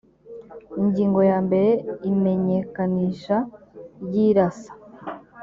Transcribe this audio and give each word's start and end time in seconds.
ingingo 0.81 1.19
ya 1.29 1.37
mbere 1.45 1.69
imenyekanisha 2.11 3.37
ry 4.03 4.13
irasa 4.27 4.71